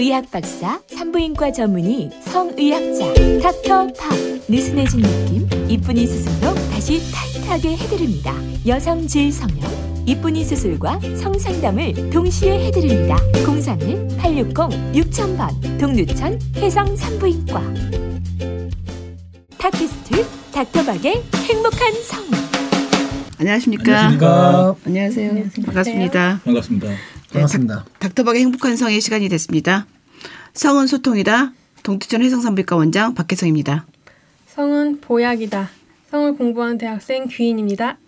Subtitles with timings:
[0.00, 4.16] 의학 박사, 산부인과 전문의, 성의학자, 닥터팝.
[4.48, 8.32] 느슨해진 느낌, 이쁜이 수술로 다시 타이트하게 해드립니다.
[8.66, 13.16] 여성 질 성형, 이쁜이 수술과 성상담을 동시에 해드립니다.
[13.32, 17.60] 031-860-6000번, 동두천 해성 산부인과.
[19.58, 22.22] 팟캐스트 닥터박의 행복한 성.
[23.38, 24.06] 안녕하십니까.
[24.06, 24.76] 안녕하십니까.
[24.86, 25.34] 안녕하세요.
[25.66, 26.40] 반갑습니다.
[26.44, 26.88] 반갑습니다.
[27.28, 27.84] 네, 반갑습니다.
[27.98, 29.86] 닥, 터박의 행복한 성의 시간이 됐습니다.
[30.54, 31.52] 성은 소통이다.
[31.82, 33.86] 동두천 해성산부인과 원장 박혜성입니다.
[34.46, 35.68] 성은 보약이다.
[36.10, 37.98] 성을 공부하는 대학생 귀인입니다.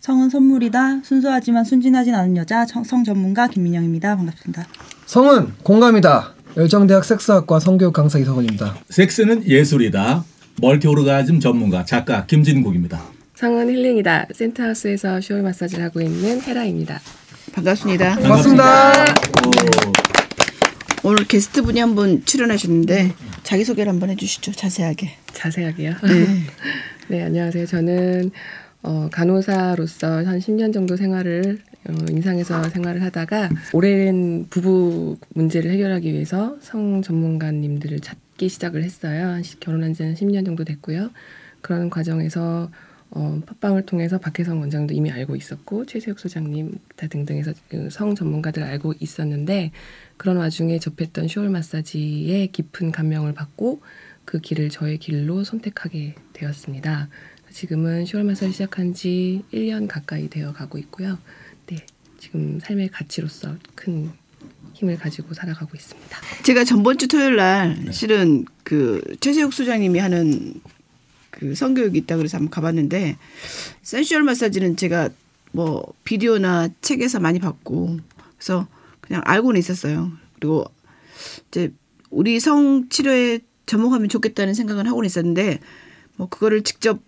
[0.00, 1.02] 성은 선물이다.
[1.04, 4.16] 순수하지만 순진하진 않은 여자 성, 성 전문가 김민영입니다.
[4.16, 4.66] 반갑습니다.
[5.04, 6.34] 성은 공감이다.
[6.56, 8.76] 열정대학 섹스학과 성교육 강사 이석원입니다.
[8.88, 10.24] 섹스는 예술이다.
[10.60, 13.02] 멀티 오르가즘 전문가 작가 김진국입니다.
[13.34, 14.28] 성은 힐링이다.
[14.34, 17.00] 센트하우스에서 쇼울 마사지를 하고 있는 헤라입니다.
[17.54, 18.16] 반갑습니다.
[18.16, 18.92] 반갑습니다.
[21.02, 24.52] 오늘 게스트 분이 한 분 출연하셨는데 자기 소개를 한번 해주시죠.
[24.52, 25.10] 자세하게.
[25.32, 25.94] 자세하게요.
[27.08, 27.66] 네, 안녕하세요.
[27.66, 28.30] 저는
[28.82, 31.58] 어, 간호사로서 한 10년 정도 생활을
[31.88, 39.28] 어, 인상에서 생활을 하다가 오랜 부부 문제를 해결하기 위해서 성 전문가님들을 찾기 시작을 했어요.
[39.28, 41.10] 한 시- 결혼한 지는 10년 정도 됐고요.
[41.62, 42.70] 그런 과정에서
[43.12, 48.62] 어, 팟빵을 통해서 박혜성 원장도 이미 알고 있었고 최세욱 소장님 다 등등 해서 그성 전문가들
[48.62, 49.72] 알고 있었는데
[50.16, 53.82] 그런 와중에 접했던 쇼울 마사지에 깊은 감명을 받고
[54.24, 57.08] 그 길을 저의 길로 선택하게 되었습니다.
[57.50, 61.18] 지금은 쇼울 마사지 시작한 지 1년 가까이 되어 가고 있고요.
[61.66, 61.84] 네,
[62.18, 64.12] 지금 삶의 가치로서 큰
[64.74, 66.18] 힘을 가지고 살아가고 있습니다.
[66.44, 70.54] 제가 전번 주 토요일 날 실은 그 최세욱 소장님이 하는
[71.30, 73.16] 그 성교육이 있다 그래서 한번 가봤는데
[73.82, 75.10] 센슈얼 마사지는 제가
[75.52, 77.98] 뭐 비디오나 책에서 많이 봤고
[78.36, 78.66] 그래서
[79.00, 80.12] 그냥 알고는 있었어요.
[80.36, 80.64] 그리고
[81.48, 81.72] 이제
[82.10, 85.60] 우리 성 치료에 접목하면 좋겠다는 생각은 하고는 있었는데
[86.16, 87.00] 뭐 그거를 직접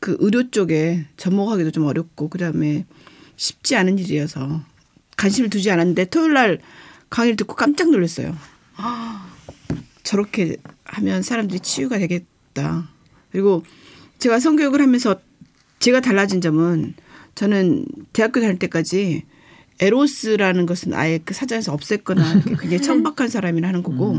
[0.00, 2.86] 그 의료 쪽에 접목하기도 좀 어렵고 그다음에
[3.36, 4.62] 쉽지 않은 일이어서
[5.16, 6.58] 관심을 두지 않았는데 토요일 날
[7.10, 8.36] 강의를 듣고 깜짝 놀랐어요.
[10.02, 12.88] 저렇게 하면 사람들이 치유가 되겠다.
[13.38, 13.62] 그리고
[14.18, 15.14] 제가 성교육을 하면서
[15.78, 16.94] 제가 달라진 점은
[17.36, 19.22] 저는 대학교 다닐 때까지
[19.78, 24.14] 에로스라는 것은 아예 그 사전에서 없앴거나 굉장히 천박한 사람이라 하는 거고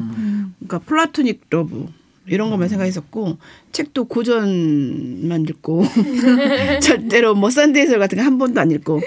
[0.60, 1.88] 그러니까 플라토닉 러브
[2.28, 3.40] 이런 것만 생각했었고
[3.74, 5.84] 책도 고전만 읽고
[6.82, 9.02] 절대로 뭐 썬데이서울 같은 거 한 번도 안 읽고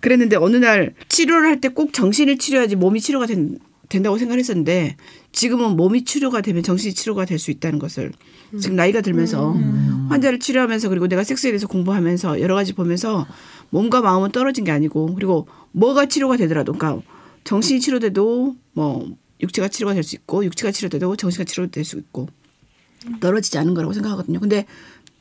[0.00, 4.96] 그랬는데 어느 날 치료를 할 때 꼭 정신을 치료해야지 몸이 치료가 된, 된다고 생각했었는데
[5.30, 8.10] 지금은 몸이 치료가 되면 정신이 치료가 될 수 있다는 것을
[8.60, 9.52] 지금 나이가 들면서
[10.08, 13.26] 환자를 치료하면서 그리고 내가 섹스에 대해서 공부하면서 여러 가지 보면서
[13.70, 17.02] 몸과 마음은 떨어진 게 아니고 그리고 뭐가 치료가 되더라도 그러니까
[17.44, 19.08] 정신이 치료돼도 뭐
[19.40, 22.28] 육체가 치료가 될 수 있고 육체가 치료돼도 정신가 치료될 수 있고
[23.20, 24.38] 떨어지지 않은 거라고 생각하거든요.
[24.38, 24.66] 근데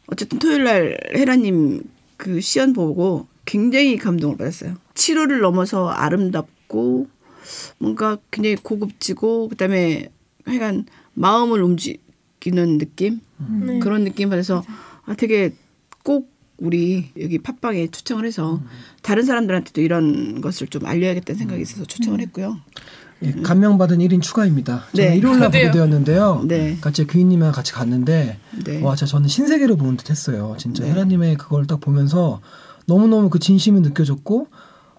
[0.07, 1.83] 어쨌든 토요일 날 헤라님
[2.17, 4.75] 그 시연 보고 굉장히 감동을 받았어요.
[4.93, 7.07] 치료를 넘어서 아름답고
[7.79, 10.11] 뭔가 굉장히 고급지고 그다음에
[10.45, 12.01] 하여간 마음을 움직
[12.45, 13.19] 이는 느낌
[13.81, 14.63] 그런 느낌 받아서
[15.05, 15.53] 아 되게
[16.03, 18.61] 꼭 우리 여기 팟빵에 초청을 해서
[19.01, 22.59] 다른 사람들한테도 이런 것을 좀 알려야겠다는 생각이 있어서 초청을 했고요.
[23.23, 24.85] 예, 감명받은 1인 추가입니다.
[24.95, 25.17] 저는 네.
[25.17, 26.43] 일요일 날 보게 되었는데요.
[26.47, 26.77] 네.
[26.81, 28.81] 같이 귀인님이랑 같이 갔는데 네.
[28.81, 30.55] 와, 진짜 저는 신세계를 보는 듯 했어요.
[30.57, 32.41] 진짜 헤라님의 그걸 딱 보면서
[32.85, 34.47] 너무너무 그 진심이 느껴졌고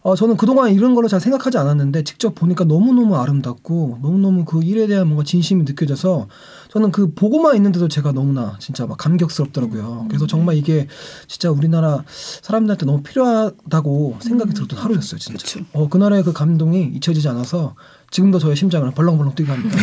[0.03, 4.87] 어, 저는 그동안 이런 걸로 잘 생각하지 않았는데 직접 보니까 너무너무 아름답고 너무너무 그 일에
[4.89, 6.27] 대한 뭔가 진심이 느껴져서
[6.73, 10.07] 저는 그 보고만 있는데도 제가 너무나 진짜 막 감격스럽더라고요.
[10.09, 10.89] 그래서 정말 이게
[11.29, 15.39] 진짜 우리나라 사람들한테 너무 필요하다고 생각이 들었던 하루였어요, 진짜.
[15.39, 15.61] 그쵸.
[15.75, 17.75] 어, 그날의 그 감동이 잊혀지지 않아서
[18.11, 19.79] 지금도 저의 심장을 벌렁벌렁 뛰게 합니다.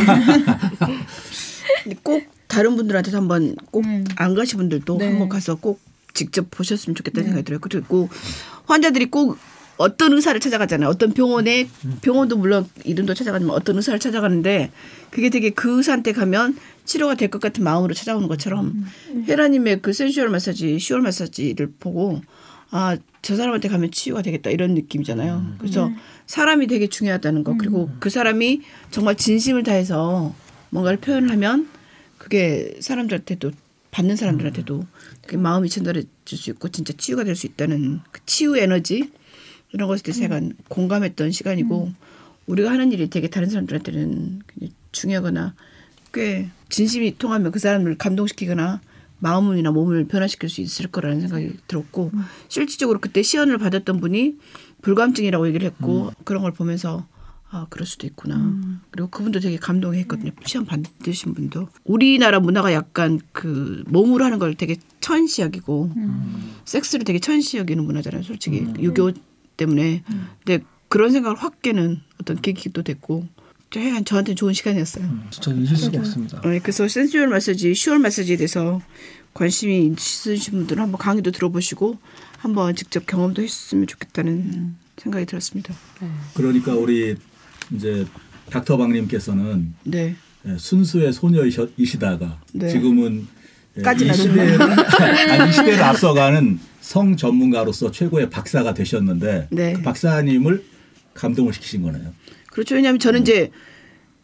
[2.02, 5.10] 꼭 다른 분들한테도 한번 꼭안 가신 분들도 네.
[5.10, 5.80] 한번 가서 꼭
[6.16, 7.60] 직접 보셨으면 좋겠다는 생각이 들어요.
[7.62, 8.10] 그리고
[8.66, 9.38] 환자들이 꼭
[9.80, 10.90] 어떤 의사를 찾아가잖아요.
[10.90, 11.70] 어떤 병원에
[12.02, 14.72] 병원도 물론 이름도 찾아가지만 어떤 의사를 찾아가는데
[15.10, 18.86] 그게 되게 그 의사한테 가면 치료가 될 것 같은 마음으로 찾아오는 것처럼
[19.28, 22.22] 헤라님의 그 sensual 마사지, sexual 마사지를 보고
[22.72, 25.56] 아 저 사람한테 가면 치유가 되겠다 이런 느낌이잖아요.
[25.60, 25.92] 그래서
[26.26, 27.56] 사람이 되게 중요하다는 거.
[27.58, 28.62] 그리고 그 사람이
[28.92, 30.34] 정말 진심을 다해서
[30.70, 31.68] 뭔가를 표현을 하면
[32.18, 33.52] 그게 사람들한테도
[33.92, 34.86] 받는 사람들한테도
[35.24, 39.12] 그게 마음이 전달해 줄수 있고 진짜 치유가 될 수 있다는 그 치유 에너지
[39.72, 41.92] 이런 것에 대해서 약간 공감했던 시간이고
[42.48, 44.42] 우리가 하는 일이 되게 다른 사람들한테는
[44.92, 45.54] 중요하거나
[46.14, 48.82] 꽤 진심이 통하면 그 사람을 감동시키거나
[49.20, 52.12] 마음이나 몸을 변화시킬 수 있을 거라는 생각이 들었고
[52.48, 54.38] 실질적으로 그때 시연을 받았던 분이
[54.82, 57.06] 불감증이라고 얘기를 했고 그런 걸 보면서
[57.52, 58.38] 아 그럴 수도 있구나.
[58.92, 60.32] 그리고 그분도 되게 감동했거든요.
[60.46, 61.68] 시험 받으신 분도.
[61.84, 65.92] 우리나라 문화가 약간 그 몸으로 하는 걸 되게 천시 여기고
[66.66, 68.24] 섹스를 되게 천시 여기는 문화잖아요.
[68.24, 68.66] 솔직히.
[68.80, 69.12] 유교
[69.64, 70.04] 때문에.
[70.46, 73.28] 근데 그런 생각을 확 깨는 어떤 계기도 됐고
[73.70, 75.06] 저- 저한테 좋은 시간이었어요.
[75.30, 76.42] 진짜 잊을 수가 없습니다.
[76.42, 78.82] 네, 그래서 sensual 마사지, sexual 마사지에 대해서
[79.36, 82.00] 관심이 있으신 분들은 한번 강의도 들어보시고
[82.40, 85.76] 한번 직접 경험도 했으면 좋겠다는 생각이 들었습니다.
[86.34, 87.16] 그러니까 우리
[87.76, 88.06] 이제
[88.50, 90.16] 닥터방님께서는 네.
[90.48, 92.70] 예, 순수의 소녀이시다가 네.
[92.70, 93.28] 지금은
[93.78, 94.14] 예, 까지 이.
[94.14, 96.60] 시대를 아니 이 시대를 앞서가는
[96.90, 99.74] 성 전문가로서 최고의 박사가 되셨는데 네.
[99.74, 100.64] 그 박사님을
[101.14, 102.16] 감동을 시키신 거네요.
[102.48, 102.74] 그렇죠.
[102.74, 103.52] 왜냐하면 저는 이제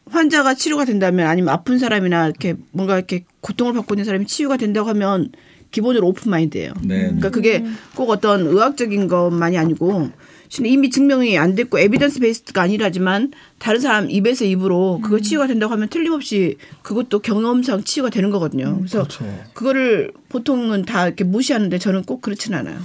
[0.09, 4.89] 환자가 치료가 된다면 아니면 아픈 사람이나 이렇게 뭔가 이렇게 고통을 받고 있는 사람이 치유가 된다고
[4.89, 5.29] 하면
[5.69, 6.73] 기본적으로 오픈 마인드예요.
[6.81, 7.01] 네.
[7.01, 7.63] 그러니까 그게
[7.93, 10.09] 꼭 어떤 의학적인 것만이 아니고
[10.55, 15.73] 실은 이미 증명이 안 됐고 에비던스 베이스가 아니라지만 다른 사람 입에서 입으로 그거 치유가 된다고
[15.73, 18.77] 하면 틀림없이 그것도 경험상 치유가 되는 거거든요.
[18.77, 19.25] 그래서 그렇죠.
[19.53, 22.79] 그거를 보통은 다 이렇게 무시하는데 저는 꼭 그렇지는 않아요.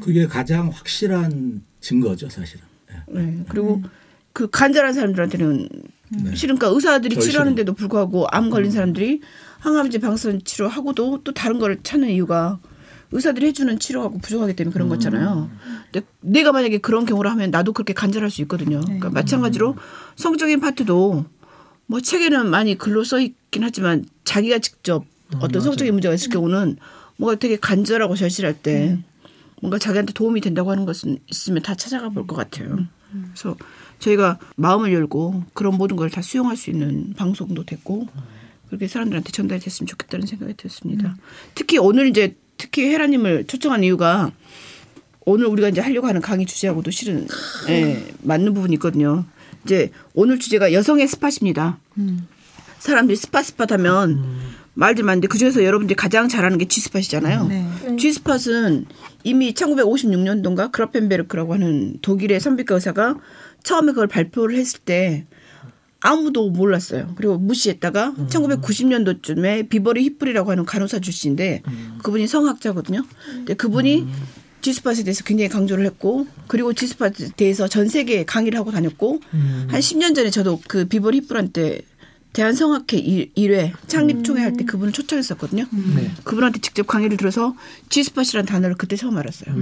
[0.00, 2.64] 그게 가장 확실한 증거죠, 사실은.
[2.90, 3.20] 예.
[3.20, 3.44] 네.
[3.48, 3.82] 그리고
[4.32, 5.68] 그 간절한 사람들한테는
[6.34, 7.30] 실은 그러니까 의사들이 절실한.
[7.30, 9.20] 치료하는데도 불구하고 암 걸린 사람들이
[9.60, 12.58] 항암제 방사선 치료하고도 또 다른 걸 찾는 이유가
[13.12, 15.50] 의사들이 해주는 치료하고 부족하기 때문에 그런 거잖아요.
[15.90, 18.80] 근데 내가 만약에 그런 경우를 하면 나도 그렇게 간절할 수 있거든요.
[18.80, 19.76] 그러니까 마찬가지로
[20.16, 21.24] 성적인 파트도
[21.86, 25.04] 뭐 책에는 많이 글로 써 있긴 하지만 자기가 직접
[25.40, 26.76] 어떤 성적인 문제가 있을 경우는
[27.16, 28.98] 뭔가 되게 간절하고 절실할 때
[29.60, 32.78] 뭔가 자기한테 도움이 된다고 하는 것은 있으면 다 찾아가 볼 것 같아요.
[33.10, 33.56] 그래서
[33.98, 38.06] 저희가 마음을 열고 그런 모든 걸 다 수용할 수 있는 방송도 됐고
[38.68, 41.16] 그렇게 사람들한테 전달이 됐으면 좋겠다는 생각이 들었습니다.
[41.56, 44.32] 특히 오늘 이제 특히 헤라님을 초청한 이유가
[45.24, 47.26] 오늘 우리가 이제 하려고 하는 강의 주제하고도 실은
[47.70, 49.24] 예, 맞는 부분이 있거든요.
[49.64, 51.78] 이제 오늘 주제가 여성의 spot입니다.
[52.78, 54.24] 사람들이 spot spot 하면
[54.74, 57.46] 말들 많은데 그중에서 여러분들이 가장 잘 아는 게 G-spot이잖아요.
[57.48, 57.96] 네.
[57.96, 58.86] G-spot은
[59.24, 63.16] 이미 1956년도인가 그라펜베르크라고 하는 독일의 산부인과 의사가
[63.62, 65.26] 처음에 그걸 발표를 했을 때
[66.00, 67.12] 아무도 몰랐어요.
[67.16, 71.62] 그리고 무시했다가 1990년도쯤에 비버리 위플이라고 하는 간호사 출신인데
[72.02, 73.04] 그분이 성학자거든요.
[73.34, 74.06] 근데 그분이
[74.62, 79.20] G-spot에 대해서 굉장히 강조를 했고 그리고 G-spot에 대해서 전 세계에 강의를 하고 다녔고
[79.68, 81.82] 한 10년 전에 저도 그 비버리 위플한테
[82.32, 85.66] 대한성학회 1회 창립총회 할 때 그분을 초청했었거든요.
[85.96, 86.10] 네.
[86.24, 87.54] 그분한테 직접 강의를 들어서
[87.88, 89.54] G-spot이라는 단어를 그때 처음 알았어요.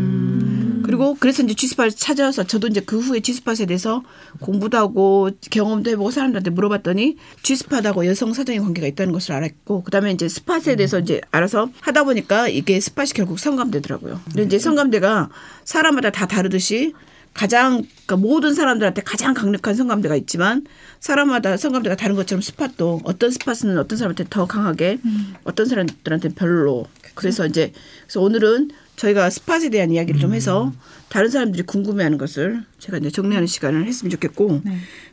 [0.83, 4.03] 그리고 그래서 이제 G-spot을 찾아서 저도 이제 그 후에 G-spot에 대해서
[4.41, 10.29] 공부도 하고 경험도 해보고 사람들한테 물어봤더니 G스팟하고 여성 사정의 관계가 있다는 것을 알았고 그다음에 이제
[10.29, 14.21] 스팟에 대해서 이제 알아서 하다 보니까 이게 스팟이 결국 성감대더라고요.
[14.25, 15.29] 근데 이제 성감대가
[15.65, 16.95] 사람마다 다 다르듯이
[17.35, 20.65] 가장 그러니까 모든 사람들한테 가장 강력한 성감대가 있지만
[21.01, 24.99] 사람마다 성감대가 다른 것처럼 스팟도 어떤 스팟은 어떤 사람한테 더 강하게
[25.45, 26.87] 어떤 사람들한테 별로.
[27.15, 27.73] 그래서 이제
[28.03, 30.73] 그래서 오늘은 저희가 스팟에 대한 이야기를 좀 해서
[31.09, 34.63] 다른 사람들이 궁금해하는 것을 제가 이제 정리하는 시간을 했으면 좋겠고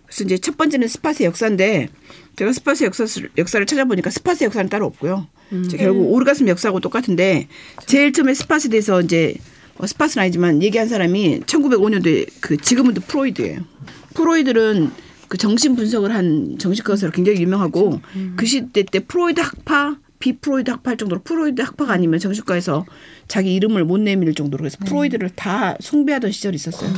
[0.05, 1.89] 그래서 이제 첫 번째는 spot의 역사인데
[2.35, 5.27] 제가 spot의 역사를, 역사를 찾아보니까 spot의 역사는 따로 없고요.
[5.65, 7.47] 이제 결국 오르가슴 역사하고 똑같은데
[7.85, 9.35] 제일 처음에 spot에 대해서 이제
[9.77, 13.59] 어, spot은 아니지만 얘기한 사람이 1905년도에 그 지그문트 프로이드예요.
[14.13, 14.91] 프로이드는
[15.27, 18.01] 그 정신 분석을 한 정신과 의사로 굉장히 유명하고
[18.35, 22.85] 그 시대 때 프로이드 학파 비프로이드 학파 할 정도로 프로이드 학파가 아니면 정신과에서
[23.27, 26.91] 자기 이름을 못 내밀 정도로 그래서 프로이드를 다 숭배하던 시절이 있었어요.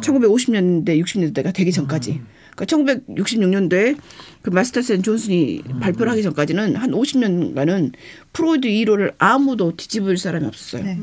[0.00, 2.20] 1950년대 60년대가 되기 전까지.
[2.56, 3.96] 그러니까 1966년도에
[4.42, 7.92] 그 마스터스 and 존슨이 발표를 하기 전까지는 한 50년간은
[8.32, 10.84] 프로이드 이론을 아무도 뒤집을 사람이 없었어요.
[10.84, 10.98] 네.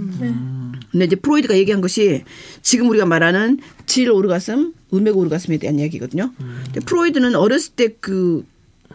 [0.91, 2.23] 근데 이제 프로이드가 얘기한 것이
[2.61, 6.31] 지금 우리가 말하는 질 오르가슴, 음핵 오르가슴에 대한 이야기거든요.
[6.37, 8.45] 근데 프로이드는 어렸을 때 그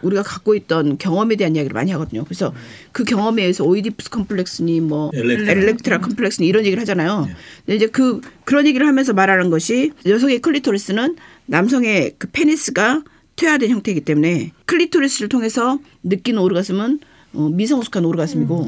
[0.02, 2.24] 우리가 갖고 있던 경험에 대한 이야기를 많이 하거든요.
[2.24, 2.54] 그래서
[2.92, 5.52] 그 경험에 의해서 오이디푸스 컴플렉스니 뭐 엘렉트라.
[5.52, 7.28] 엘렉트라 컴플렉스니 이런 얘기를 하잖아요.
[7.66, 11.16] 근데 이제 그 그런 얘기를 하면서 말하는 것이 여성의 클리토리스는
[11.48, 13.02] 남성의 그 페니스가
[13.36, 17.00] 퇴화된 형태이기 때문에 클리토리스를 통해서 느끼는 오르가슴은
[17.34, 18.66] 어, 미성숙한 오르가슴이고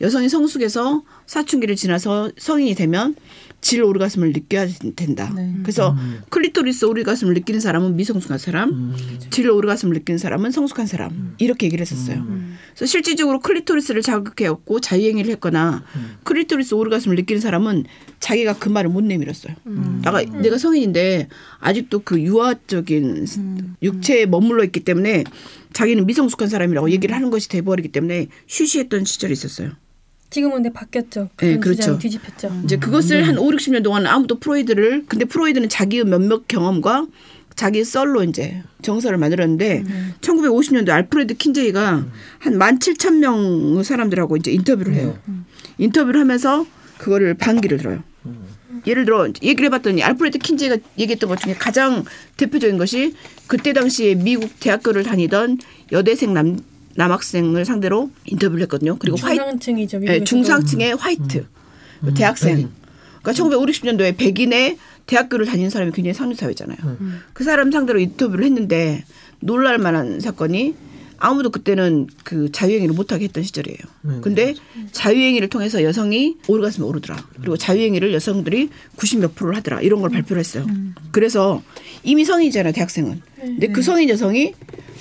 [0.00, 3.14] 여성이 성숙해서 사춘기를 지나서 성인이 되면
[3.62, 4.66] 질 오르가슴을 느껴야
[4.96, 5.32] 된다.
[5.62, 5.96] 그래서
[6.28, 8.94] 클리토리스 오르가슴을 느끼는 사람은 미성숙한 사람,
[9.30, 11.34] 질 오르가슴을 느끼는 사람은 성숙한 사람.
[11.38, 12.26] 이렇게 얘기를 했었어요.
[12.74, 15.84] 그래서 실질적으로 클리토리스를 자극해왔고 자위행위를 했거나
[16.24, 17.84] 클리토리스 오르가슴을 느끼는 사람은
[18.20, 19.54] 자기가 그 말을 못 내밀었어요.
[20.02, 21.28] 나가 내가 성인인데
[21.60, 23.26] 아직도 그 유아적인
[23.82, 25.24] 육체에 머물러 있기 때문에
[25.72, 29.70] 자기는 미성숙한 사람이라고 얘기를 하는 것이 돼버리기 때문에 쉬쉬했던 시절이 있었어요.
[30.32, 31.28] 지금은 근데 바뀌었죠.
[31.36, 31.98] 네, 그런 그렇죠.
[31.98, 32.62] 뒤집혔죠.
[32.64, 37.06] 이제 그것을 한 5, 60년 동안 아무도 프로이드를 근데 프로이드는 자기의 몇몇 경험과
[37.54, 39.84] 자기 썰로 이제 정서를 만들었는데
[40.22, 42.06] 1950년도 알프레드 킨제이가
[42.38, 45.18] 한 17,000명 사람들하고 이제 인터뷰를 해요.
[45.76, 48.02] 인터뷰를 하면서 그거를 반기를 들어요.
[48.86, 52.04] 예를 들어 얘기를 해봤더니 알프레드 킨제이가 얘기했던 것 중에 가장
[52.38, 53.14] 대표적인 것이
[53.48, 55.58] 그때 당시에 미국 대학교를 다니던
[55.92, 56.58] 여대생 남
[56.96, 58.96] 남학생을 상대로 인터뷰를 했거든요.
[58.98, 59.98] 그리고 화이트 중상층이죠.
[59.98, 60.24] 네, 미국에서도.
[60.24, 61.46] 중상층의 화이트
[62.16, 62.70] 대학생.
[63.22, 66.76] 그러니까 1950년도에 백인의 대학교를 다니는 사람이 굉장히 상류 사회잖아요.
[67.32, 69.04] 그 사람 상대로 인터뷰를 했는데
[69.40, 70.74] 놀랄 만한 사건이
[71.18, 73.78] 아무도 그때는 그 자위행위를 못하게 했던 시절이에요.
[74.22, 74.54] 근데
[74.90, 77.16] 자위행위를 통해서 여성이 오르가슴에 오르더라.
[77.38, 79.82] 그리고 자위행위를 여성들이 90 몇 프로를 하더라.
[79.82, 80.66] 이런 걸 발표를 했어요.
[81.12, 81.62] 그래서
[82.04, 83.22] 이미 성인이잖아요, 대학생은.
[83.40, 84.54] 근데 그 성인 여성이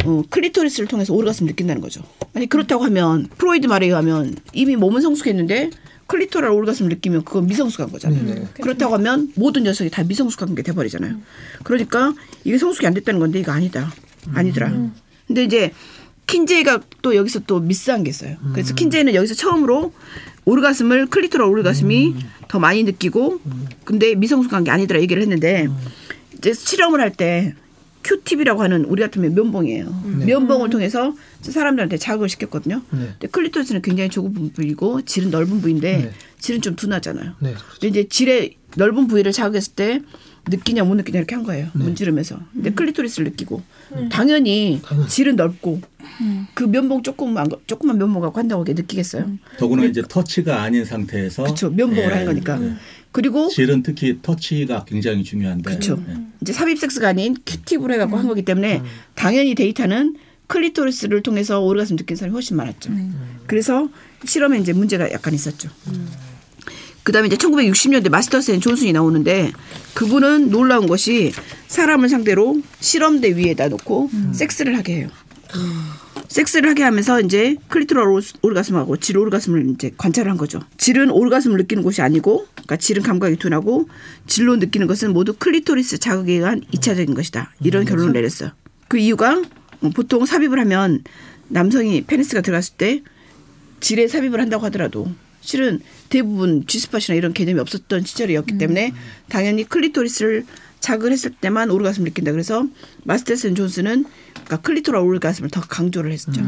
[0.05, 2.01] 어, 클리토리스를 통해서 오르가슴을 느낀다는 거죠.
[2.33, 5.69] 아니 그렇다고 하면 프로이드 말에 의하면 이미 몸은 성숙했는데
[6.07, 8.19] 클리토랄 오르가슴을 느끼면 그건 미성숙한 거잖아요.
[8.61, 11.15] 그렇다고 하면 모든 녀석이 다 미성숙한 게 돼버리잖아요.
[11.63, 13.93] 그러니까 이게 성숙이 안 됐다는 건데 이거 아니다.
[14.33, 14.71] 아니더라.
[15.27, 15.71] 근데 이제
[16.27, 18.35] 킨제이가 또 여기서 또 미스한 게 있어요.
[18.53, 19.93] 그래서 킨제이는 여기서 처음으로
[20.45, 22.15] 오르가슴을 클리토랄 오르가슴이
[22.47, 23.39] 더 많이 느끼고
[23.85, 25.67] 근데 미성숙한 게 아니더라 얘기를 했는데
[26.41, 27.53] 이제 실험을 할 때
[28.03, 30.03] 큐팁이라고 하는 우리 같으면 면봉이에요.
[30.25, 32.81] 면봉을 통해서 사람들한테 자극을 시켰거든요.
[32.89, 33.09] 네.
[33.11, 36.11] 근데 클리토리스는 굉장히 좁은 부위고 질은 넓은 부위인데 네.
[36.39, 37.33] 질은 좀 둔하잖아요.
[37.39, 37.53] 네.
[37.73, 40.01] 근데 이제 질의 넓은 부위를 자극했을 때
[40.47, 41.69] 느끼냐 못 느끼냐 이렇게 한 거예요.
[41.73, 42.39] 문지르면서.
[42.53, 43.61] 근데 클리토리스를 느끼고
[44.09, 45.07] 당연히 당연히.
[45.07, 45.81] 질은 넓고
[46.53, 49.29] 그 면봉 조금만 조금만 면봉 갖고 한다고 이렇게 느끼겠어요.
[49.57, 51.69] 더구나 이제 터치가 아닌 상태에서 그렇죠.
[51.69, 52.07] 면봉을 예.
[52.07, 52.59] 하는 거니까.
[53.11, 56.01] 그리고 질은 특히 터치가 굉장히 중요한데 그렇죠.
[56.07, 56.17] 예.
[56.41, 58.81] 이제 삽입 섹스가 아닌 Q-tip으로 해 갖고 한 거기 때문에
[59.15, 60.15] 당연히 데이터는
[60.47, 62.91] 클리토리스를 통해서 오르가슴 느낀 사람이 훨씬 많았죠.
[63.47, 63.89] 그래서
[64.25, 65.69] 실험에 이제 문제가 약간 있었죠.
[67.03, 69.51] 그다음에 이제 1960년대 마스터스 앤 존슨이 나오는데
[69.95, 71.31] 그분은 놀라운 것이
[71.67, 75.07] 사람을 상대로 실험대 위에다 놓고 섹스를 하게 해요.
[76.27, 80.61] 섹스를 하게 하면서 이제 clitoral 오르- 오르가슴하고 질 오르가슴을 이제 관찰을 한 거죠.
[80.77, 83.89] 질은 오르가슴을 느끼는 곳이 아니고, 그러니까 질은 감각이 둔하고
[84.27, 87.53] 질로 느끼는 것은 모두 클리토리스 자극에 의한 이차적인 것이다.
[87.63, 88.51] 이런 결론을 내렸어요.
[88.87, 89.41] 그 이유가
[89.81, 91.03] 어, 보통 삽입을 하면
[91.49, 93.01] 남성이 페니스가 들어갔을 때
[93.81, 95.11] 질에 삽입을 한다고 하더라도
[95.41, 95.79] 실은
[96.09, 98.93] 대부분 G스팟이나 이런 개념이 없었던 시절이었기 때문에
[99.27, 100.45] 당연히 클리토리스를
[100.79, 102.31] 자극을 했을 때만 오르가슴을 느낀다.
[102.31, 102.67] 그래서
[103.03, 106.41] 마스터스 앤 존슨은 그러니까 clitoral 오르가슴을 더 강조를 했었죠.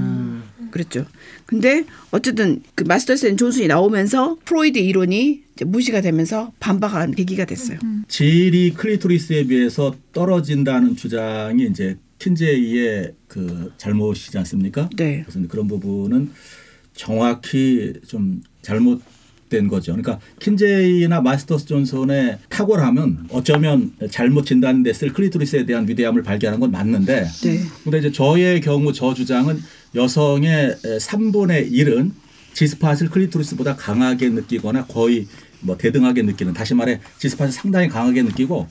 [0.71, 1.05] 그랬죠.
[1.45, 7.77] 근데 어쨌든 그 마스터스 앤 존슨이 나오면서 프로이드 이론이 이제 무시가 되면서 반박한 계기가 됐어요.
[8.07, 14.89] 질이 클리토리스에 비해서 떨어진다는 주장이 이제 킨제이의 그 잘못이지 않습니까?
[14.95, 15.23] 네.
[15.27, 16.31] 그래서 그런 부분은
[16.95, 19.01] 정확히 좀 잘못
[19.49, 19.91] 된 거죠.
[19.91, 27.59] 그러니까 킨제이나 마스터스 존슨의 탁월함은 어쩌면 잘못 진단됐을 클리토리스에 대한 위대함을 발견한 건 맞는데 네.
[27.83, 29.59] 근데 이제 저의 경우 저 주장은
[29.93, 32.11] 여성의 3분의 1은
[32.53, 35.27] 지스팟을 클리토리스보다 강하게 느끼거나 거의
[35.59, 38.67] 뭐 대등하게 느끼는 다시 말해 지스팟을 상당히 강하게 느끼고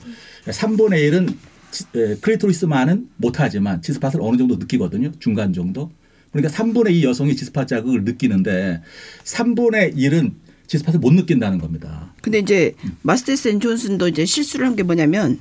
[0.47, 5.11] 3분의 1은 클리토리스만은 못하지만 지스팟을 어느 정도 느끼거든요.
[5.19, 5.91] 중간 정도.
[6.33, 8.81] 그러니까 3분의 2 여성이 지스팟 자극을 느끼는데
[9.23, 10.31] 3분의 1은
[10.67, 12.11] 지스팟을 못 느낀다는 겁니다.
[12.21, 12.73] 근데 이제
[13.03, 15.39] 마스터스 앤 존슨도 이제 실수를 한 게 뭐냐면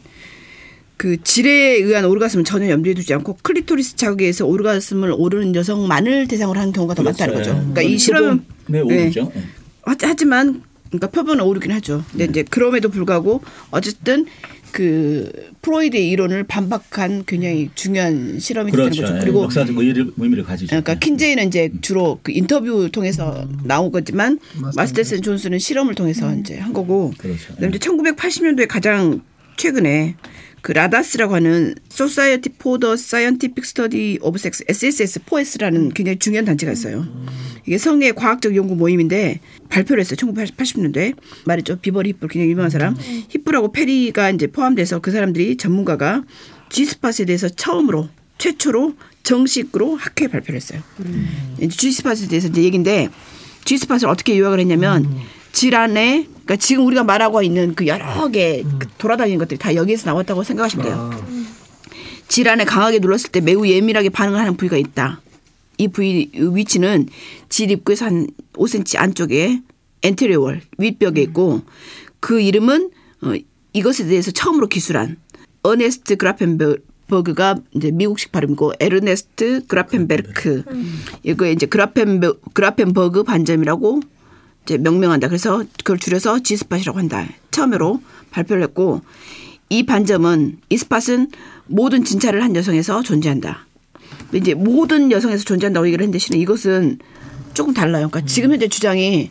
[0.98, 6.60] 그 질에 의한 오르가슴은 전혀 염두에 두지 않고 클리토리스 자극에 의해서 오르가슴을 오르는 여성만을 대상으로
[6.60, 7.50] 하는 경우가 더 많다는 거죠.
[7.54, 9.32] 그러니까 이 실험은 네, 오르죠.
[9.34, 9.42] 네.
[9.82, 12.04] 하- 하지만 그러니까 표본은 오르긴 하죠.
[12.10, 14.26] 근데 이제 그럼에도 불구하고 어쨌든
[14.72, 15.30] 그
[15.62, 19.02] 프로이드의 이론을 반박한 굉장히 중요한 실험이 됐다는 그렇죠.
[19.02, 19.16] 거죠.
[19.16, 20.68] 예, 그리고 역사적 의미를, 의미를 가지죠.
[20.68, 20.98] 그러니까 예.
[20.98, 24.38] 킨제이는 이제 주로 그 인터뷰 통해서 나온 거지만
[24.74, 27.12] 마스테슨 존슨은 실험을 통해서 이제 한 거고.
[27.18, 27.54] 그렇죠.
[27.54, 29.20] 그다음에 이제 1980년도에 가장
[29.56, 30.16] 최근에
[30.62, 37.04] 그 라다스라고 하는 Society for the Scientific Study of Sex SSS4S라는 굉장히 중요한 단체가 있어요.
[37.66, 40.16] 이게 성의 과학적 연구 모임인데 발표를 했어요.
[40.16, 41.16] 1980년도에
[41.46, 41.76] 말했죠.
[41.80, 42.96] 비버리 휘플 굉장히 유명한 사람.
[43.28, 46.22] 휘플하고 페리가 이제 포함돼서 그 사람들이 전문가가
[46.70, 50.80] G스팟에 대해서 처음으로 최초로 정식으로 학회 발표를 했어요.
[51.58, 53.08] 이제 G스팟에 대해서 이제 얘기인데
[53.64, 55.08] G스팟을 어떻게 요약을 했냐면
[55.52, 58.64] 질 안에 그러니까 지금 우리가 말하고 있는 그 여러 개
[58.98, 61.10] 돌아다니는 것들이 다 여기에서 나왔다고 생각하시면 돼요.
[62.28, 65.20] 질 안에 강하게 눌렀을 때 매우 예민하게 반응을 하는 부위가 있다.
[65.78, 67.08] 이 부위 위치는
[67.48, 69.60] 질 입구에서 한 5cm 안쪽에
[70.02, 71.62] anterior wall 윗벽에 있고
[72.20, 72.90] 그 이름은
[73.22, 73.34] 어,
[73.72, 75.16] 이것에 대해서 처음으로 기술한
[75.62, 80.64] 어네스트 그라펜버그가 이제 미국식 발음이고 에르네스트 그라펜베르크
[81.22, 84.00] 이거 이제 그라펜베, 그라펜버그 반점이라고
[84.64, 85.28] 이제 명명한다.
[85.28, 87.26] 그래서 그걸 줄여서 지스팟이라고 한다.
[87.50, 88.00] 처음으로
[88.30, 89.02] 발표를 했고
[89.68, 91.30] 이 반점은 이 스팟은
[91.66, 93.66] 모든 진찰을 한 여성에서 존재한다.
[94.32, 96.98] 이제 모든 여성에서 존재한다고 얘기를 했는데 실은 이것은
[97.54, 98.08] 조금 달라요.
[98.08, 99.30] 그러니까 지금 현재 주장이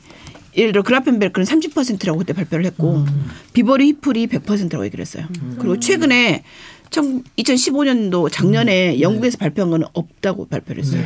[0.58, 3.06] 예를 들어 그라펜베르크는 30%라고 그때 발표를 했고
[3.54, 5.26] 비버리 히플이 100%라고 얘기를 했어요.
[5.58, 6.44] 그리고 최근에
[6.90, 11.02] 2015년도 작년에 영국에서 발표한 거는 없다고 발표를 했어요.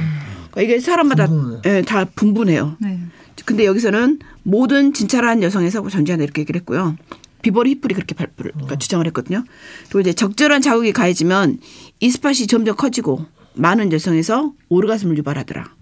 [0.49, 1.29] 그러니까 이게 사람마다.
[1.65, 2.77] 예, 다 분분해요.
[2.79, 2.99] 네.
[3.45, 6.95] 근데 여기서는 모든 진찰한 여성에서 존재한다 이렇게 얘기를 했고요.
[7.41, 9.43] 비버리 휘플이 그렇게 발표를 그러니까 주장을 했거든요.
[9.85, 11.59] 그리고 이제 적절한 자극이 가해지면
[11.99, 15.73] 이 스팟이 점점 커지고 많은 여성에서 오르가슴을 유발하더라.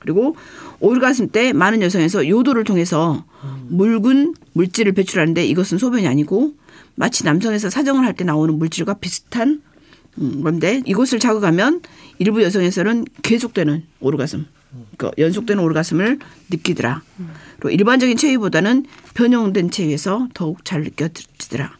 [0.00, 0.34] 그리고
[0.80, 3.24] 오르가슴 때 많은 여성에서 요도를 통해서
[3.68, 6.54] 묽은 물질을 배출하는데 이것은 소변이 아니고
[6.96, 9.62] 마치 남성에서 사정을 할 때 나오는 물질과 비슷한
[10.18, 11.80] 음, 건데 이곳을 자극하면
[12.18, 14.46] 일부 여성에서는 계속되는 오르가슴,
[14.96, 16.18] 그러니까 연속되는 오르가슴을
[16.50, 17.02] 느끼더라.
[17.58, 21.76] 그리고 일반적인 체위보다는 변형된 체위에서 더욱 잘 느껴지더라.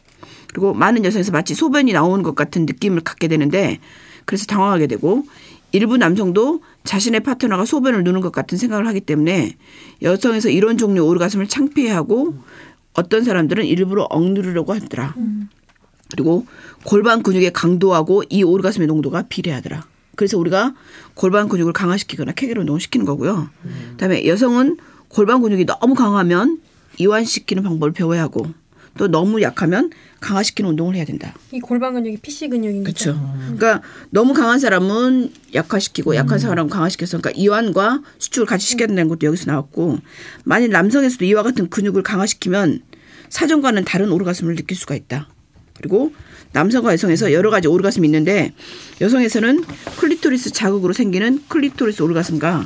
[0.49, 3.79] 그리고 많은 여성에서 마치 소변이 나오는 것 같은 느낌을 갖게 되는데
[4.25, 5.25] 그래서 당황하게 되고
[5.73, 9.57] 일부 남성도 자신의 파트너가 소변을 누는 것 같은 생각을 하기 때문에
[10.03, 12.35] 여성에서 이런 종류 오르가슴을 창피해하고
[12.93, 15.15] 어떤 사람들은 일부러 억누르려고 하더라.
[16.11, 16.47] 그리고
[16.85, 19.87] 골반 근육의 강도하고 이 오르가슴의 농도가 비례하더라.
[20.17, 20.75] 그래서 우리가
[21.15, 23.49] 골반 근육을 강화시키거나 케겔 운동을 시키는 거고요.
[23.93, 24.79] 그다음에 여성은
[25.09, 26.61] 골반 근육이 너무 강하면
[26.99, 28.47] 이완시키는 방법을 배워야 하고
[28.99, 29.91] 또 너무 약하면
[30.21, 31.35] 강화시키는 운동을 해야 된다.
[31.51, 33.13] 이 골반 근육이 PC 근육인 거죠.
[33.15, 33.35] 그렇죠.
[33.57, 39.27] 그러니까 너무 강한 사람은 약화시키고 약한 사람은 강화시켜서 그러니까 이완과 수축을 같이 시켜야 된다는 것도
[39.27, 39.99] 여기서 나왔고
[40.45, 42.83] 만일 남성에서도 이와 같은 근육을 강화시키면
[43.31, 45.29] 사전과는 다른 오르가슴을 느낄 수가 있다.
[45.75, 46.13] 그리고
[46.53, 48.53] 남성과 여성에서 여러 가지 오르가슴이 있는데
[49.01, 49.65] 여성에서는
[49.97, 52.65] 클리토리스 자극으로 생기는 클리토리스 오르가슴과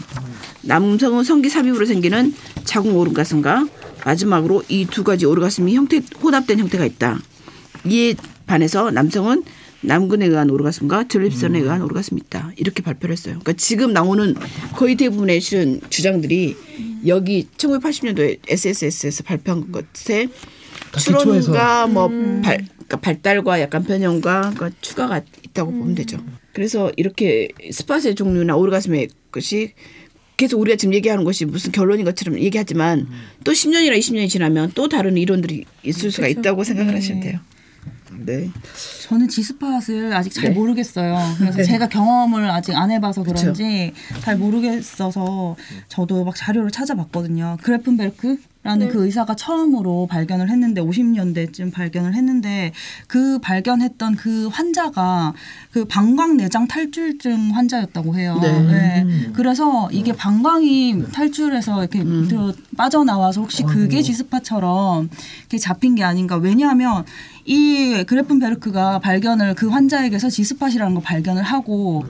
[0.63, 2.35] 남성은 성기 삽입으로 생기는
[2.65, 3.69] 자궁 오르가슴과
[4.05, 7.19] 마지막으로 이 두 가지 오르가슴이 형태 혼합된 형태가 있다.
[7.87, 8.15] 이에
[8.47, 9.45] 반해서 남성은
[9.83, 12.53] 남근에 의한 오르가슴과 전립선에 의한 오르가슴이 있다.
[12.57, 13.35] 이렇게 발표를 했어요.
[13.41, 14.35] 그러니까 지금 나오는
[14.75, 16.57] 거의 대부분의 실은 주장들이
[17.07, 20.29] 여기 1980년도에 SSS에서 발표한 것에.
[20.99, 22.09] 추론과 뭐
[22.43, 26.19] 발, 그러니까 발달과 약간 변형과 그 추가가 있다고 보면 되죠.
[26.53, 29.75] 그래서 이렇게 스팟의 종류나 오르가슴의 것이
[30.37, 33.09] 계속 우리가 지금 얘기하는 것이 무슨 결론인 것처럼 얘기하지만
[33.45, 37.41] 또 10년이나 20년이 지나면 또 다른 이론들이 있을 수가 있다고 생각을 하시면 돼요.
[38.19, 38.51] 네.
[39.07, 40.51] 저는 지스팟을 아직 잘 네.
[40.51, 41.17] 모르겠어요.
[41.39, 41.63] 그래서 네.
[41.63, 43.37] 제가 경험을 아직 안 해봐서 그쵸.
[43.37, 45.55] 그런지 잘 모르겠어서
[45.89, 47.59] 저도 막 자료를 찾아봤거든요.
[47.63, 48.93] 그래픈베르크 라는 네.
[48.93, 52.73] 그 의사가 처음으로 발견을 했는데 50년대쯤 발견을 했는데
[53.07, 55.35] 그 발견했던 그 환자가
[55.71, 58.41] 그 방광 내장 탈출증 환자였다고 해요.
[58.43, 59.05] 네.
[59.05, 59.31] 네.
[59.35, 62.27] 그래서 이게 방광이 탈출해서 이렇게 음.
[62.27, 65.11] 들어 빠져나와서 혹시 그게 지스팟처럼
[65.43, 66.35] 이렇게 잡힌 게 아닌가.
[66.35, 67.05] 왜냐하면
[67.45, 72.05] 이 그래픈베르크가 발견을 그 환자에게서 지스팟이라는 걸 발견을 하고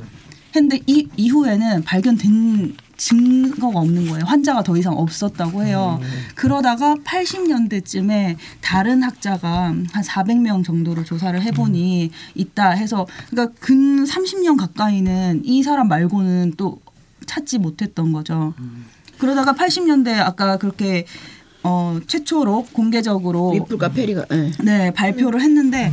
[0.55, 4.25] 했는데 이 이후에는 발견된 증거가 없는 거예요.
[4.25, 6.01] 환자가 더 이상 없었다고 해요.
[6.35, 15.43] 그러다가 80년대쯤에 다른 학자가 한 400명 정도로 조사를 해보니 있다 해서 그러니까 근 30년 가까이는
[15.45, 16.81] 이 사람 말고는 또
[17.27, 18.55] 찾지 못했던 거죠.
[19.19, 21.07] 그러다가 80년대 아까 그렇게
[21.63, 24.53] 어 최초로 공개적으로 리플과 페리가 네.
[24.63, 25.93] 네 발표를 했는데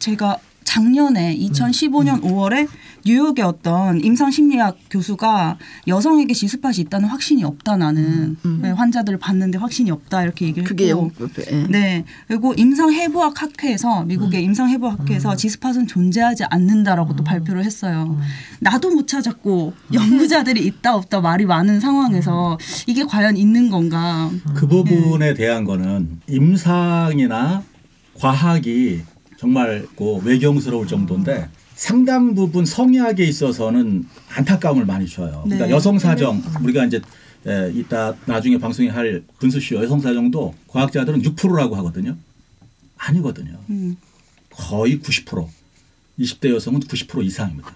[0.00, 2.68] 제가 작년에 2015년 5월에
[3.04, 5.58] 뉴욕의 어떤 임상심리학 교수가
[5.88, 8.36] 여성에게 지스팟이 있다는 확신이 없다 나는.
[8.62, 11.10] 네, 환자들을 봤는데 확신이 없다 이렇게 얘기를 그게 했고.
[11.18, 11.66] 영국 네.
[11.68, 18.18] 네 그리고 임상해부학 학회에서 미국의 임상해부학 학회에서 지스팟은 존재하지 않는다라고 또 발표를 했어요.
[18.60, 24.30] 나도 못 찾았고 연구자들이 있다 없다 말이 많은 상황에서 이게 과연 있는 건가?
[24.54, 27.64] 그 부분에 대한 거는 임상이나
[28.14, 29.02] 과학이
[29.44, 35.40] 정말 그 외경스러울 정도인데 상당 부분 성의학에 있어서는 안타까움을 많이 줘요.
[35.44, 35.72] 그러니까 네.
[35.72, 37.00] 여성 사정 우리가 이제
[37.46, 42.18] 에, 이따 나중에 방송에 할 분수쇼 여성 사정도 과학자들은 6%라고 하거든요.
[42.98, 43.58] 아니거든요.
[43.70, 43.96] 음.
[44.50, 45.48] 거의 90%.
[46.18, 47.74] 20대 여성은 90% 이상입니다.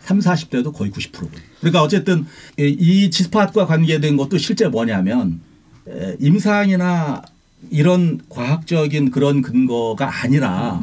[0.00, 1.30] 3, 40대도 거의 90%고요.
[1.60, 2.26] 그러니까 어쨌든
[2.58, 5.40] 이- 이 지스팟과 관계된 것도 실제 뭐냐면
[5.88, 7.22] 에, 임상이나
[7.70, 10.82] 이런 과학적인 그런 근거가 아니라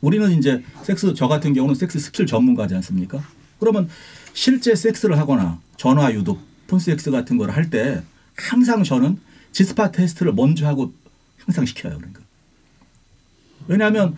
[0.00, 3.22] 우리는 이제 섹스 저 같은 경우는 섹스 스킬 전문가지 않습니까?
[3.58, 3.88] 그러면
[4.34, 8.02] 실제 섹스를 하거나 전화 유독, 폰섹스 같은 거를 할때
[8.36, 9.18] 항상 저는
[9.52, 10.92] 지스팟 테스트를 먼저 하고
[11.38, 11.96] 항상 시켜요.
[11.98, 12.22] 그러니까.
[13.68, 14.16] 왜냐하면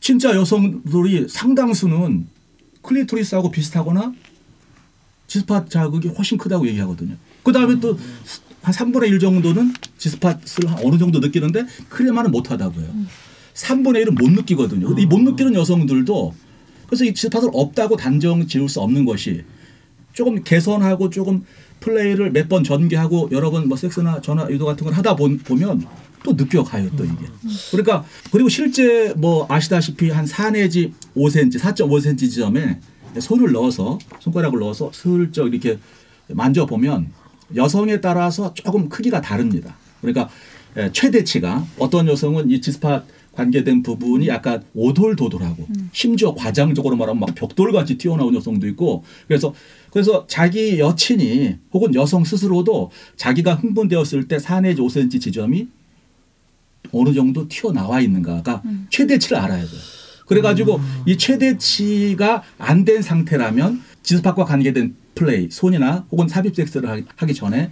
[0.00, 2.26] 진짜 여성들이 상당수는
[2.82, 4.12] 클리토리스하고 비슷하거나
[5.26, 7.16] 지스팟 자극이 훨씬 크다고 얘기하거든요.
[7.42, 7.98] 그 다음에 또
[8.62, 10.36] 한 3분의 1 정도는 지스팟을
[10.84, 12.86] 어느 정도 느끼는데 크게만은 못하다고요.
[13.54, 14.86] 3분의 1은 못 느끼거든요.
[14.88, 16.34] 근데 이 못 느끼는 여성들도
[16.86, 19.44] 그래서 이 지스팟을 없다고 단정 지을 수 없는 것이
[20.12, 21.44] 조금 개선하고 조금
[21.80, 25.86] 플레이를 몇 번 전개하고 여러 번 뭐 섹스나 전화 유도 같은 걸 하다 보- 보면
[26.24, 27.26] 또 느껴가요 또 이게.
[27.70, 32.80] 그러니까 그리고 실제 뭐 아시다시피 한 4 내지 5cm, 4.5cm 지점에
[33.20, 35.78] 손을 넣어서 손가락을 넣어서 슬쩍 이렇게
[36.28, 37.10] 만져보면
[37.54, 39.76] 여성에 따라서 조금 크기가 다릅니다.
[40.00, 40.28] 그러니까
[40.76, 47.96] 에, 최대치가 어떤 여성은 이 지스팟 관계된 부분이 약간 오돌도돌하고 심지어 과장적으로 말하면 막 벽돌같이
[47.96, 49.54] 튀어나온 여성도 있고 그래서
[49.92, 55.68] 그래서 자기 여친이 혹은 여성 스스로도 자기가 흥분되었을 때 4 내지 5cm 지점이
[56.90, 59.80] 어느 정도 튀어나와 있는가가 최대치를 알아야 돼요.
[60.28, 67.34] 그래가지고 이 최대치가 안 된 상태라면 지스팟과 관계된 플레이, 손이나 혹은 삽입 섹스를 하- 하기
[67.34, 67.70] 전에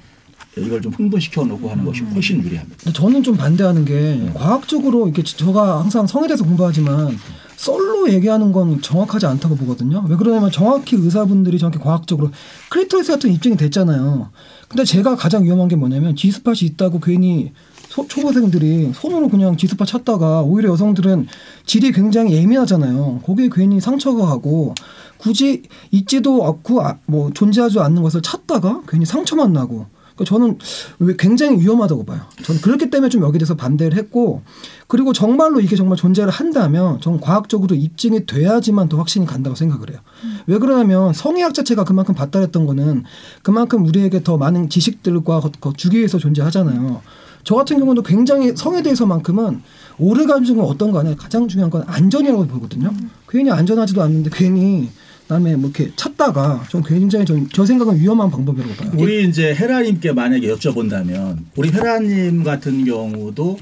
[0.58, 2.92] 이걸 좀 흥분시켜 놓고 하는 것이 훨씬 유리합니다.
[2.92, 7.16] 저는 좀 반대하는 게 과학적으로 이렇게 제가 항상 성에 대해서 공부하지만
[7.56, 10.04] 썰로 얘기하는 건 정확하지 않다고 보거든요.
[10.08, 12.30] 왜 그러냐면 정확히 의사분들이 정확히 과학적으로
[12.70, 14.30] 클리토리스 같은 입증이 됐잖아요.
[14.68, 17.52] 근데 제가 가장 위험한 게 뭐냐면 G스팟이 있다고 괜히
[17.88, 21.26] 소- 초보생들이 손으로 그냥 G스팟 찾다가 오히려 여성들은
[21.64, 23.20] 질이 굉장히 예민하잖아요.
[23.24, 24.74] 거기에 괜히 상처가 가고
[25.18, 30.58] 굳이 있지도 않고 아- 뭐 존재하지 않는 것을 찾다가 괜히 상처만 나고 그러니까 저는
[30.98, 32.20] 왜 굉장히 위험하다고 봐요.
[32.42, 34.40] 저는 그렇기 때문에 좀 여기에 대해서 반대를 했고
[34.88, 39.98] 그리고 정말로 이게 정말 존재를 한다면 저는 과학적으로 입증이 돼야지만 더 확신이 간다고 생각을 해요.
[40.46, 43.04] 왜 그러냐면 성의학 자체가 그만큼 발달했던 거는
[43.42, 45.42] 그만큼 우리에게 더 많은 지식들과
[45.76, 47.02] 주기 위해서 존재하잖아요.
[47.46, 49.62] 저 같은 경우도 굉장히 성에 대해서만큼은
[49.98, 52.92] 오르가즘은 어떤 거 아니라 가장 중요한 건 안전이라고 보거든요.
[53.28, 54.90] 괜히 안전하지도 않는데 괜히
[55.28, 58.90] 남의 뭐 이렇게 찾다가 좀 굉장히 좀 저 생각은 위험한 방법이라고 봐요.
[58.96, 63.58] 우리 이제 헤라님께 만약에 여쭤본다면 우리 헤라님 같은 경우도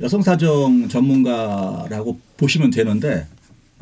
[0.00, 3.28] 여성사정 전문가라고 보시면 되는데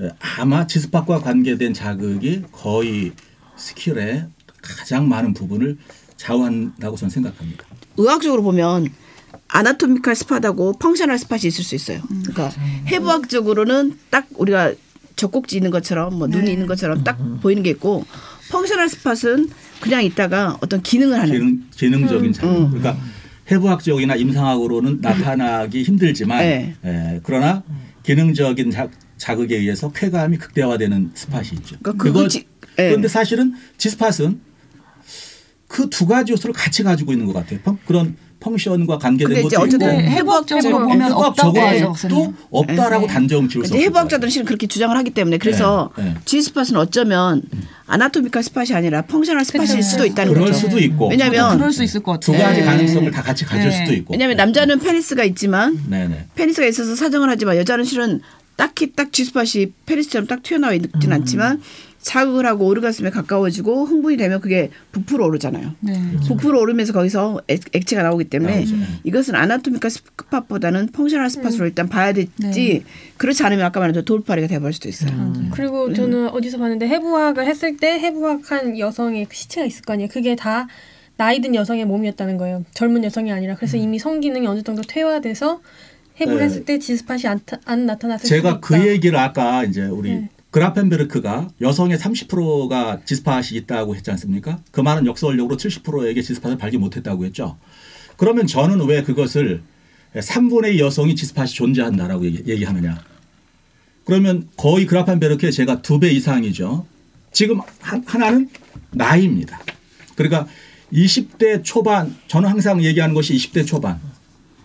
[0.01, 3.13] 에, 아마 지스팟과 관계된 자극이 거의
[3.57, 4.27] 스킬의
[4.61, 5.79] 가장 많은 부분을
[6.19, 7.65] 좌우한다고 저는 생각합니다.
[7.97, 8.89] 의학적으로 보면
[9.53, 12.01] anatomical spot하고 functional spot이 있을 수 있어요.
[12.09, 12.51] 그러니까
[12.87, 14.73] 해부학적으로는 딱 우리가
[15.17, 18.05] 젖꼭지 있는 것처럼 뭐 눈이 있는 것처럼 딱 보이는 게 있고
[18.51, 22.49] 펑셔널 스팟은 그냥 있다가 어떤 기능을 하는 기능, 기능적인 자극.
[22.57, 22.69] 음.
[22.71, 22.97] 그러니까
[23.51, 26.77] 해부학적이나 임상학으로는 나타나기 힘들지만 네.
[26.85, 27.63] 에, 그러나
[28.05, 31.77] 기능적인 자, 자극에 의해서 쾌감이 극대화되는 스팟이 있죠.
[31.83, 32.47] 그러니까 그거 지-
[32.79, 32.89] 예.
[32.89, 34.41] 그런데 사실은 지스팟은
[35.69, 37.61] 그 두 가지 요소를 같이 가지고 있는 것 같아요.
[37.63, 41.09] 펑- 그런 펑션과 관계된 것도 이제 어쨌든 있고 네, 해부학적으로 해부학적으로 보면.
[41.13, 42.09] 해부학적으로.
[42.09, 46.15] 또 없다라고 단정 지을 수 없을 해부학자들은 실은 그렇게 주장을 하기 때문에 그래서 네, 네.
[46.25, 47.43] G 스팟은 어쩌면
[47.87, 50.59] 아나토미칼 스팟이 아니라 functional spot일 수도 있다는 그럴 거죠.
[50.59, 52.49] 수도 있고 왜냐면 그럴 수 있을 것두 같아요.
[52.49, 52.67] 가지 네.
[52.67, 53.77] 가능성을 다 같이 가질 네.
[53.77, 54.15] 수도 있고.
[54.15, 56.27] 왜냐하면 남자는 페니스가 있지만 네네.
[56.35, 58.21] 페니스가 있어서 사정을 하지만 여자는 실은
[58.57, 60.85] 딱히 딱 G스팟이 페니스처럼 딱 튀어나와 음.
[60.95, 61.63] 있진 않지만
[62.03, 65.75] 자극을 하고 오르가슴에 가까워지고 흥분이 되면 그게 부풀어 오르잖아요.
[65.81, 65.93] 네.
[66.27, 68.77] 부풀어 오르면서 거기서 액, 액체가 나오기 때문에 나오죠.
[68.77, 68.85] 네.
[69.05, 72.83] 이것은 아나토미칼 스팟보다는 functional spot으로 일단 봐야 되지 네.
[73.19, 75.11] 그렇지 않으면 아까 말한 저 돌파리가 돼버릴 수도 있어요.
[75.13, 75.51] 음.
[75.53, 80.09] 그리고 저는 어디서 봤는데 해부학을 했을 때 해부학한 여성의 그 시체가 있을 거 아니에요.
[80.11, 80.69] 그게 다
[81.19, 82.65] 나이 든 여성의 몸이었다는 거예요.
[82.73, 85.61] 젊은 여성이 아니라 그래서 이미 성기능이 어느 정도 퇴화돼서
[86.19, 86.45] 해부를 네.
[86.47, 88.61] 했을 때 지스팟이 안, 타- 안 나타났을 수도 제가.
[88.61, 90.29] 그 얘기를 아까 이제 우리 네.
[90.51, 94.59] 그라펜베르크가 여성의 30%가 지스팟이 있다고 했지 않습니까?
[94.73, 97.57] 그 말은 역설적으로 70%에게 지스팟을 발견 못했다고 했죠.
[98.17, 99.63] 그러면 저는 왜 그것을
[100.15, 103.01] 3분의 2 여성이 지스팟이 존재한다라고 얘기, 얘기하느냐?
[104.05, 106.85] 그러면 거의 그라펜베르크의 제가 두 배 이상이죠.
[107.33, 108.49] 지금 한, 하나는
[108.91, 109.61] 나이입니다.
[110.17, 110.49] 그러니까
[110.93, 114.01] 20대 초반 저는 항상 얘기하는 것이 20대 초반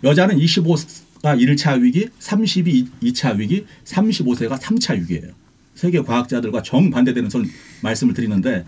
[0.03, 5.44] 여자는 25가 1차 위기, 30이 2차 위기, 35세가 3차 위기예요.
[5.75, 7.45] 세계 과학자들과 정반대되는 전
[7.81, 8.65] 말씀을 드리는데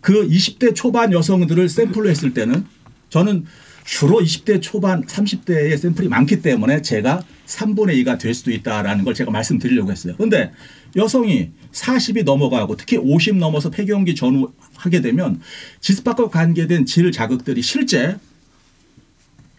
[0.00, 2.64] 그 20대 초반 여성들을 샘플로 했을 때는
[3.10, 3.44] 저는
[3.84, 9.30] 주로 20대 초반, 30대의 샘플이 많기 때문에 제가 3분의 2가 될 수도 있다라는 걸 제가
[9.30, 10.14] 말씀드리려고 했어요.
[10.16, 10.52] 그런데
[10.96, 15.40] 여성이 40이 넘어가고 특히 50 넘어서 폐경기 전후 하게 되면
[15.80, 18.16] 지스팟과 관계된 질 자극들이 실제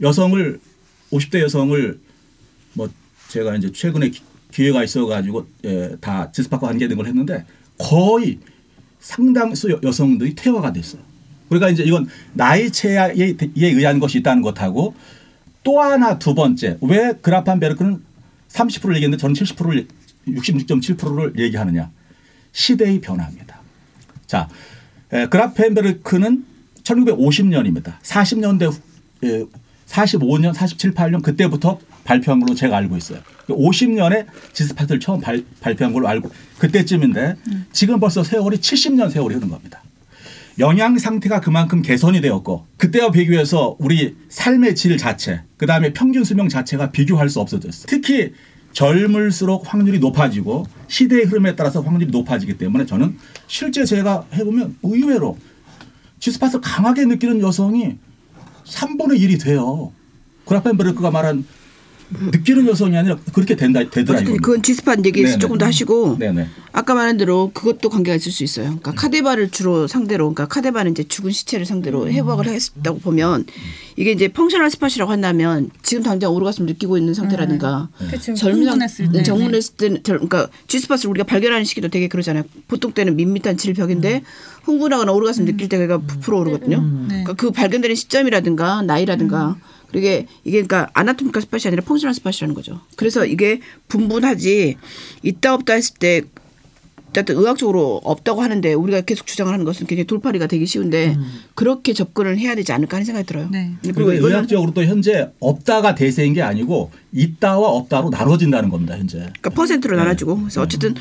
[0.02, 0.60] 여성을
[1.12, 2.00] 50대 여성을
[2.73, 2.89] 뭐
[3.30, 4.12] 제가 이제 최근에
[4.52, 7.46] 기- 기회가 있어가지고 예, 다 지스팟과 관계된 걸 했는데
[7.78, 8.40] 거의
[9.00, 11.02] 상당수 여- 여성들이 퇴화가 됐어요.
[11.50, 13.14] 그러니까 이제 이건 나이 체에
[13.56, 14.94] 의한 것이 있다는 것하고
[15.64, 18.02] 또 하나 두 번째 왜 그라판베르크는
[18.50, 19.88] 30%를 얘기했는데 저는 70%를
[20.28, 21.90] 66.7%를 얘기하느냐
[22.52, 23.60] 시대의 변화입니다.
[24.26, 24.50] 자
[25.14, 26.46] 에, 그라펜베르크는
[26.84, 28.00] 1950년입니다.
[28.02, 28.78] 40년대 후,
[29.26, 29.46] 에,
[29.88, 33.20] 45년, 47, 8년 그때부터 발표한 걸로 제가 알고 있어요.
[33.50, 37.36] 50년에 지스팟을 처음 발, 발표한 걸로 알고 그때쯤인데
[37.74, 39.84] 지금 벌써 세월이 70년 세월이 흐른 겁니다.
[40.58, 46.91] 영양 상태가 그만큼 개선이 되었고 그때와 비교해서 우리 삶의 질 자체 그다음에 평균 수명 자체가
[46.91, 47.86] 비교할 수 없어졌어요.
[47.88, 48.32] 특히
[48.72, 53.17] 젊을수록 확률이 높아지고 시대의 흐름에 따라서 확률이 높아지기 때문에 저는
[53.48, 55.38] 실제 제가 해보면 의외로
[56.20, 57.98] 지스팟을 강하게 느끼는 여성이
[58.65, 59.91] 3분의 1이 돼요.
[60.46, 61.46] 그라펜베르크가 말한
[62.10, 64.46] 느끼는 여성이 아니라 그렇게 된다 되더라 어쨌든 이거.
[64.46, 65.39] 그건 지스팟 얘기에서 네네.
[65.39, 66.48] 조금 더 하시고 네네.
[66.72, 68.65] 아까 말한 대로 그것도 관계가 있을 수 있어요.
[68.65, 73.46] 그러니까 카데바를 주로 상대로, 그러니까 카데바는 이제 죽은 시체를 상대로 해부학을 했다고 보면
[73.98, 78.34] 이게 이제 functional spot이라고 한다면 지금 당장 오르가슴을 느끼고 있는 상태라든가 그렇죠.
[78.36, 79.24] 젊은 상- 흥분했을 때.
[79.24, 82.43] 흥분했을 때- 그러니까 G스팟을 우리가 발견하는 시기도 되게 그러잖아요.
[82.67, 84.22] 보통 때는 밋밋한 질벽인데
[84.63, 86.80] 흥분하거나 오르가슴 느낄 때가 부풀어 오르거든요.
[86.82, 87.08] 네.
[87.08, 89.58] 그러니까 그 발견되는 시점이라든가 나이라든가
[89.91, 92.82] 그게 이게 그러니까 anatomical spot이 아니라 functional spot이라는 거죠.
[92.95, 94.76] 그래서 이게 분분하지
[95.23, 96.21] 있다 없다 했을 때
[97.10, 101.17] 어쨌든 의학적으로 없다고 하는데 우리가 계속 주장을 하는 것은 굉장히 돌팔이가 되기 쉬운데
[101.56, 103.50] 그렇게 접근을 해야 되지 않을까 하는 생각이 들어요.
[103.50, 103.73] 네.
[103.82, 109.17] 그리고 의학적으로 또 현재 없다가 대세인 게 아니고 있다와 없다로 나눠진다는 겁니다 현재.
[109.19, 110.04] 그러니까 퍼센트로 네.
[110.04, 110.95] 나눠주고 그래서 어쨌든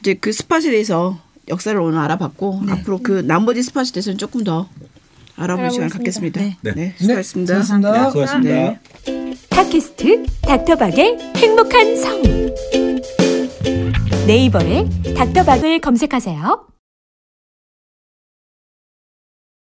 [0.00, 4.68] 이제 그 spot에 대해서 역사를 오늘 알아봤고 앞으로 그 나머지 spot에 대해서는 조금 더
[5.36, 6.40] 알아볼 시간을 알아보겠습니다.
[6.40, 6.40] 갖겠습니다.
[6.40, 6.56] 네.
[6.62, 6.72] 네.
[6.74, 7.62] 네, 수고하셨습니다.
[7.62, 7.92] 수고하셨습니다.
[7.92, 8.54] 네, 수고하셨습니다.
[8.54, 9.34] 네.
[9.50, 12.22] 팟캐스트 닥터박의 행복한 성
[14.26, 16.66] 네이버에 닥터박을 검색하세요.